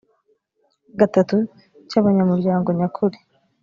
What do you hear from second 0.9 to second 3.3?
gatatu cy abanyamuryango nyakuri